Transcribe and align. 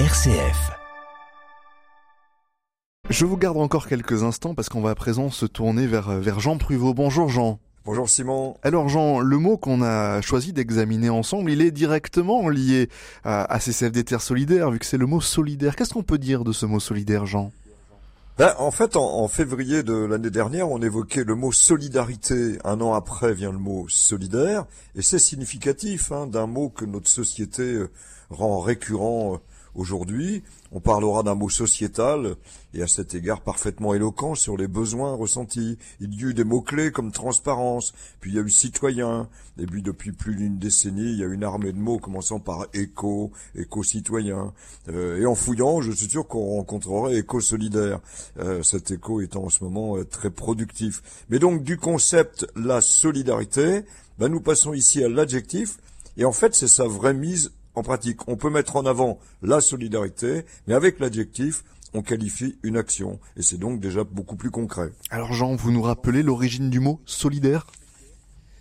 RCF. 0.00 0.72
Je 3.10 3.24
vous 3.24 3.36
garde 3.36 3.58
encore 3.58 3.86
quelques 3.86 4.24
instants 4.24 4.52
parce 4.52 4.68
qu'on 4.68 4.80
va 4.80 4.90
à 4.90 4.94
présent 4.96 5.30
se 5.30 5.46
tourner 5.46 5.86
vers, 5.86 6.18
vers 6.18 6.40
Jean 6.40 6.58
Pruvot. 6.58 6.94
Bonjour 6.94 7.28
Jean. 7.28 7.60
Bonjour 7.84 8.10
Simon. 8.10 8.56
Alors 8.64 8.88
Jean, 8.88 9.20
le 9.20 9.38
mot 9.38 9.56
qu'on 9.56 9.82
a 9.82 10.20
choisi 10.20 10.52
d'examiner 10.52 11.10
ensemble, 11.10 11.52
il 11.52 11.62
est 11.62 11.70
directement 11.70 12.48
lié 12.48 12.88
à, 13.22 13.44
à 13.44 13.60
CCFD 13.60 14.02
Terres 14.02 14.20
Solidaires, 14.20 14.72
vu 14.72 14.80
que 14.80 14.86
c'est 14.86 14.98
le 14.98 15.06
mot 15.06 15.20
solidaire. 15.20 15.76
Qu'est-ce 15.76 15.94
qu'on 15.94 16.02
peut 16.02 16.18
dire 16.18 16.42
de 16.42 16.50
ce 16.50 16.66
mot 16.66 16.80
solidaire, 16.80 17.24
Jean? 17.24 17.52
Ben, 18.36 18.52
en 18.58 18.72
fait, 18.72 18.96
en, 18.96 19.20
en 19.20 19.28
février 19.28 19.84
de 19.84 19.94
l'année 19.94 20.30
dernière, 20.30 20.68
on 20.68 20.82
évoquait 20.82 21.22
le 21.22 21.36
mot 21.36 21.52
solidarité. 21.52 22.58
Un 22.64 22.80
an 22.80 22.94
après 22.94 23.32
vient 23.32 23.52
le 23.52 23.58
mot 23.58 23.86
solidaire, 23.88 24.66
et 24.96 25.02
c'est 25.02 25.20
significatif 25.20 26.10
hein, 26.10 26.26
d'un 26.26 26.48
mot 26.48 26.68
que 26.68 26.84
notre 26.84 27.08
société 27.08 27.62
euh, 27.62 27.90
rend 28.30 28.58
récurrent 28.58 29.34
euh, 29.34 29.38
aujourd'hui. 29.74 30.42
On 30.72 30.80
parlera 30.80 31.22
d'un 31.22 31.34
mot 31.34 31.48
sociétal 31.48 32.36
et 32.74 32.82
à 32.82 32.86
cet 32.86 33.14
égard 33.14 33.40
parfaitement 33.40 33.94
éloquent 33.94 34.34
sur 34.34 34.56
les 34.56 34.66
besoins 34.66 35.14
ressentis. 35.14 35.78
Il 36.00 36.14
y 36.20 36.24
a 36.24 36.28
eu 36.28 36.34
des 36.34 36.44
mots-clés 36.44 36.90
comme 36.90 37.12
transparence, 37.12 37.94
puis 38.20 38.32
il 38.32 38.36
y 38.36 38.38
a 38.38 38.42
eu 38.42 38.50
citoyen, 38.50 39.28
et 39.58 39.66
puis 39.66 39.82
depuis 39.82 40.12
plus 40.12 40.34
d'une 40.34 40.58
décennie, 40.58 41.12
il 41.12 41.18
y 41.18 41.24
a 41.24 41.26
une 41.26 41.44
armée 41.44 41.72
de 41.72 41.78
mots 41.78 41.98
commençant 41.98 42.40
par 42.40 42.66
éco, 42.74 43.30
éco-citoyen. 43.54 44.52
Euh, 44.88 45.20
et 45.20 45.26
en 45.26 45.34
fouillant, 45.34 45.80
je 45.80 45.92
suis 45.92 46.08
sûr 46.08 46.26
qu'on 46.26 46.56
rencontrerait 46.56 47.16
éco-solidaire. 47.18 48.00
Euh, 48.38 48.62
cet 48.62 48.90
éco 48.90 49.20
étant 49.20 49.44
en 49.44 49.50
ce 49.50 49.62
moment 49.62 49.96
euh, 49.96 50.04
très 50.04 50.30
productif. 50.30 51.02
Mais 51.28 51.38
donc 51.38 51.62
du 51.62 51.76
concept 51.76 52.46
la 52.56 52.80
solidarité, 52.80 53.84
ben, 54.18 54.28
nous 54.28 54.40
passons 54.40 54.72
ici 54.72 55.02
à 55.04 55.08
l'adjectif, 55.08 55.78
et 56.16 56.24
en 56.24 56.32
fait 56.32 56.54
c'est 56.54 56.68
sa 56.68 56.84
vraie 56.84 57.14
mise 57.14 57.52
en 57.74 57.82
pratique. 57.82 58.28
On 58.28 58.36
peut 58.36 58.50
mettre 58.50 58.76
en 58.76 58.86
avant 58.86 59.18
la 59.42 59.60
solidarité, 59.60 60.44
mais 60.66 60.74
avec 60.74 61.00
l'adjectif, 61.00 61.64
on 61.94 62.02
qualifie 62.02 62.58
une 62.62 62.76
action. 62.76 63.20
Et 63.36 63.42
c'est 63.42 63.58
donc 63.58 63.80
déjà 63.80 64.04
beaucoup 64.04 64.36
plus 64.36 64.50
concret. 64.50 64.92
Alors 65.10 65.32
Jean, 65.32 65.54
vous 65.54 65.70
nous 65.70 65.82
rappelez 65.82 66.22
l'origine 66.22 66.70
du 66.70 66.80
mot 66.80 67.00
solidaire? 67.04 67.66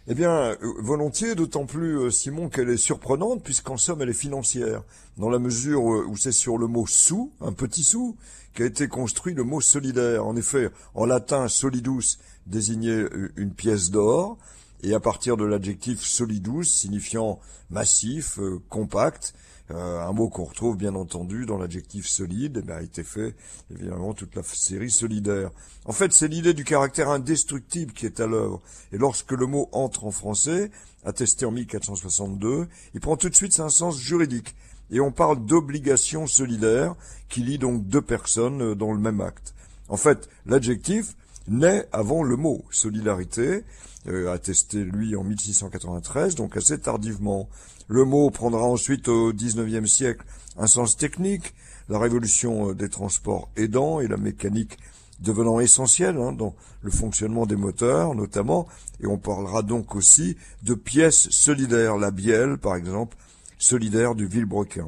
Eh 0.07 0.15
bien, 0.15 0.31
euh, 0.31 0.57
volontiers, 0.79 1.33
d'autant 1.33 1.65
plus, 1.65 1.97
euh, 1.97 2.11
Simon, 2.11 2.49
qu'elle 2.49 2.69
est 2.69 2.77
surprenante, 2.77 3.41
puisqu'en 3.41 3.77
somme, 3.77 4.01
elle 4.01 4.09
est 4.09 4.13
financière, 4.13 4.83
dans 5.17 5.29
la 5.29 5.39
mesure 5.39 5.79
euh, 5.79 6.05
où 6.05 6.17
c'est 6.17 6.33
sur 6.33 6.57
le 6.57 6.67
mot 6.67 6.85
sou, 6.85 7.31
un 7.39 7.53
petit 7.53 7.83
sou, 7.83 8.17
qu'a 8.53 8.65
été 8.65 8.89
construit 8.89 9.33
le 9.33 9.43
mot 9.43 9.61
solidaire. 9.61 10.25
En 10.25 10.35
effet, 10.35 10.69
en 10.93 11.05
latin, 11.05 11.47
solidus 11.47 12.17
désignait 12.47 13.05
une 13.37 13.53
pièce 13.53 13.91
d'or, 13.91 14.37
et 14.83 14.93
à 14.93 14.99
partir 14.99 15.37
de 15.37 15.45
l'adjectif 15.45 16.01
solidus, 16.01 16.65
signifiant 16.65 17.39
massif, 17.69 18.37
euh, 18.39 18.61
compact, 18.69 19.33
euh, 19.71 20.01
un 20.01 20.11
mot 20.11 20.27
qu'on 20.27 20.43
retrouve 20.43 20.75
bien 20.75 20.93
entendu 20.93 21.45
dans 21.45 21.57
l'adjectif 21.57 22.05
solide, 22.05 22.65
eh 22.67 22.71
a 22.71 22.81
été 22.81 23.01
fait 23.03 23.33
évidemment 23.71 24.13
toute 24.13 24.35
la 24.35 24.43
série 24.43 24.91
solidaire. 24.91 25.51
En 25.85 25.93
fait, 25.93 26.11
c'est 26.11 26.27
l'idée 26.27 26.53
du 26.53 26.65
caractère 26.65 27.09
indestructible 27.09 27.93
qui 27.93 28.05
est 28.05 28.19
à 28.19 28.27
l'œuvre. 28.27 28.61
Et 28.91 28.97
lorsque 28.97 29.31
le 29.31 29.45
mot 29.45 29.69
entre 29.71 30.03
en 30.03 30.11
français, 30.11 30.69
attesté 31.05 31.45
en 31.45 31.51
1462, 31.51 32.67
il 32.93 32.99
prend 32.99 33.15
tout 33.15 33.29
de 33.29 33.35
suite 33.35 33.57
un 33.61 33.69
sens 33.69 33.97
juridique. 33.97 34.53
Et 34.91 34.99
on 34.99 35.13
parle 35.13 35.45
d'obligation 35.45 36.27
solidaire 36.27 36.95
qui 37.29 37.41
lie 37.41 37.57
donc 37.57 37.87
deux 37.87 38.01
personnes 38.01 38.61
euh, 38.61 38.75
dans 38.75 38.91
le 38.91 38.99
même 38.99 39.21
acte. 39.21 39.53
En 39.87 39.97
fait, 39.97 40.29
l'adjectif 40.45 41.15
naît 41.47 41.87
avant 41.91 42.23
le 42.23 42.35
mot 42.35 42.63
solidarité, 42.69 43.63
euh, 44.07 44.33
attesté 44.33 44.83
lui 44.83 45.15
en 45.15 45.23
1693, 45.23 46.35
donc 46.35 46.57
assez 46.57 46.79
tardivement. 46.79 47.49
Le 47.87 48.05
mot 48.05 48.29
prendra 48.29 48.63
ensuite 48.63 49.07
au 49.07 49.33
XIXe 49.33 49.89
siècle 49.91 50.25
un 50.57 50.67
sens 50.67 50.97
technique, 50.97 51.53
la 51.89 51.99
révolution 51.99 52.69
euh, 52.69 52.73
des 52.73 52.89
transports 52.89 53.49
aidant 53.55 53.99
et 53.99 54.07
la 54.07 54.17
mécanique 54.17 54.77
devenant 55.19 55.59
essentielle 55.59 56.17
hein, 56.17 56.33
dans 56.33 56.55
le 56.81 56.91
fonctionnement 56.91 57.45
des 57.45 57.55
moteurs 57.55 58.15
notamment, 58.15 58.67
et 58.99 59.07
on 59.07 59.17
parlera 59.17 59.61
donc 59.61 59.95
aussi 59.95 60.37
de 60.63 60.73
pièces 60.73 61.29
solidaires, 61.29 61.97
la 61.97 62.11
bielle 62.11 62.57
par 62.57 62.75
exemple, 62.75 63.17
solidaire 63.57 64.15
du 64.15 64.27
Villebrequin. 64.27 64.87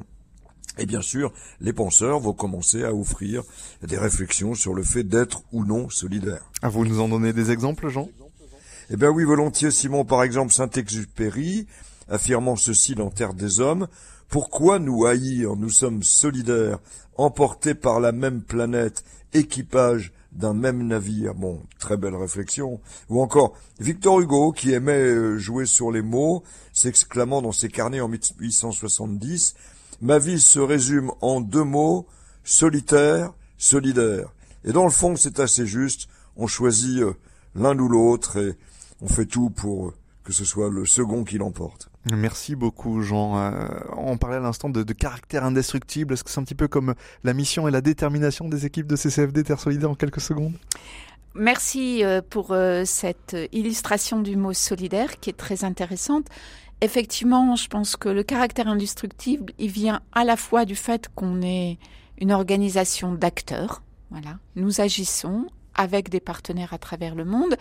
Et 0.77 0.85
bien 0.85 1.01
sûr, 1.01 1.31
les 1.61 1.73
penseurs 1.73 2.19
vont 2.19 2.33
commencer 2.33 2.83
à 2.83 2.93
offrir 2.93 3.43
des 3.81 3.97
réflexions 3.97 4.53
sur 4.53 4.73
le 4.73 4.83
fait 4.83 5.03
d'être 5.03 5.43
ou 5.51 5.63
non 5.63 5.89
solidaire. 5.89 6.49
Ah, 6.61 6.69
vous 6.69 6.85
nous 6.85 6.99
en 6.99 7.07
donnez 7.07 7.33
des 7.33 7.51
exemples, 7.51 7.89
Jean? 7.89 8.09
Eh 8.89 8.97
bien 8.97 9.09
oui, 9.09 9.23
volontiers, 9.23 9.71
Simon. 9.71 10.05
Par 10.05 10.23
exemple, 10.23 10.53
Saint-Exupéry, 10.53 11.65
affirmant 12.09 12.55
ceci 12.55 12.93
dans 12.93 13.09
Terre 13.09 13.33
des 13.33 13.59
Hommes, 13.59 13.87
pourquoi 14.29 14.79
nous 14.79 15.05
haïr 15.05 15.55
Nous 15.55 15.69
sommes 15.69 16.03
solidaires, 16.03 16.79
emportés 17.17 17.73
par 17.73 17.99
la 17.99 18.11
même 18.11 18.41
planète, 18.41 19.03
équipage 19.33 20.11
d'un 20.33 20.53
même 20.53 20.85
navire? 20.85 21.33
Bon, 21.33 21.61
très 21.79 21.97
belle 21.97 22.15
réflexion. 22.15 22.79
Ou 23.09 23.21
encore 23.21 23.53
Victor 23.79 24.19
Hugo, 24.19 24.51
qui 24.51 24.73
aimait 24.73 24.93
euh, 24.93 25.37
jouer 25.37 25.65
sur 25.65 25.91
les 25.91 26.01
mots, 26.01 26.43
s'exclamant 26.73 27.41
dans 27.41 27.51
ses 27.53 27.69
carnets 27.69 28.01
en 28.01 28.09
1870, 28.09 29.55
Ma 30.01 30.19
vie 30.19 30.39
se 30.39 30.59
résume 30.59 31.11
en 31.21 31.41
deux 31.41 31.63
mots, 31.63 32.07
solitaire, 32.43 33.31
solidaire. 33.57 34.29
Et 34.63 34.71
dans 34.71 34.83
le 34.83 34.91
fond, 34.91 35.15
c'est 35.15 35.39
assez 35.39 35.65
juste. 35.65 36.07
On 36.35 36.47
choisit 36.47 37.01
euh, 37.01 37.13
l'un 37.55 37.77
ou 37.77 37.87
l'autre 37.87 38.37
et 38.37 38.53
on 39.01 39.07
fait 39.07 39.25
tout 39.25 39.49
pour 39.49 39.93
que 40.23 40.33
ce 40.33 40.43
soit 40.43 40.69
le 40.69 40.85
second 40.85 41.23
qui 41.23 41.37
l'emporte. 41.37 41.89
Merci 42.11 42.55
beaucoup 42.55 43.01
Jean. 43.01 43.37
Euh, 43.37 43.67
on 43.95 44.17
parlait 44.17 44.37
à 44.37 44.39
l'instant 44.39 44.69
de, 44.69 44.83
de, 44.83 44.93
caractère 44.93 45.43
indestructible. 45.43 46.13
Est-ce 46.13 46.23
que 46.23 46.31
c'est 46.31 46.39
un 46.39 46.43
petit 46.43 46.55
peu 46.55 46.67
comme 46.67 46.95
la 47.23 47.33
mission 47.33 47.67
et 47.67 47.71
la 47.71 47.81
détermination 47.81 48.49
des 48.49 48.65
équipes 48.65 48.87
de 48.87 48.95
CCFD 48.95 49.43
Terre 49.43 49.59
Solidaire 49.59 49.91
en 49.91 49.95
quelques 49.95 50.21
secondes? 50.21 50.53
Merci 51.35 52.03
euh, 52.03 52.21
pour 52.27 52.55
cette 52.85 53.35
illustration 53.51 54.21
du 54.21 54.35
mot 54.35 54.53
solidaire 54.53 55.19
qui 55.19 55.29
est 55.29 55.37
très 55.37 55.63
intéressante. 55.63 56.27
Effectivement, 56.81 57.55
je 57.55 57.67
pense 57.67 57.95
que 57.95 58.09
le 58.09 58.23
caractère 58.23 58.67
indestructible, 58.67 59.53
il 59.57 59.69
vient 59.69 60.01
à 60.11 60.23
la 60.23 60.35
fois 60.35 60.65
du 60.65 60.75
fait 60.75 61.09
qu'on 61.15 61.41
est 61.41 61.77
une 62.19 62.31
organisation 62.31 63.13
d'acteurs. 63.13 63.81
Voilà, 64.11 64.37
nous 64.55 64.81
agissons 64.81 65.47
avec 65.73 66.09
des 66.09 66.19
partenaires 66.19 66.73
à 66.73 66.77
travers 66.77 67.15
le 67.15 67.25
monde. 67.25 67.55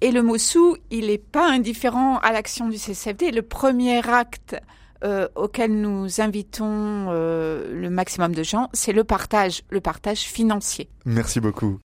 Et 0.00 0.10
le 0.10 0.22
mot 0.22 0.38
sous, 0.38 0.76
il 0.90 1.06
n'est 1.06 1.18
pas 1.18 1.50
indifférent 1.50 2.18
à 2.18 2.32
l'action 2.32 2.68
du 2.68 2.78
CCFD. 2.78 3.30
Le 3.30 3.42
premier 3.42 4.06
acte 4.08 4.56
euh, 5.04 5.28
auquel 5.34 5.80
nous 5.80 6.20
invitons 6.20 7.08
euh, 7.10 7.74
le 7.74 7.90
maximum 7.90 8.34
de 8.34 8.42
gens, 8.42 8.70
c'est 8.72 8.92
le 8.92 9.04
partage, 9.04 9.62
le 9.70 9.80
partage 9.80 10.20
financier. 10.20 10.88
Merci 11.04 11.40
beaucoup. 11.40 11.78